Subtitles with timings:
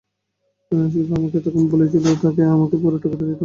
[0.71, 3.39] FIFA আমাকে তখন বলেছিল, তারা আমাকে পুরো টাকাটা দিতে পারছে না।